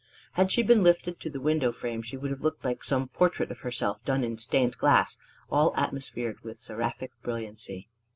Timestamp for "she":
0.51-0.63, 2.01-2.17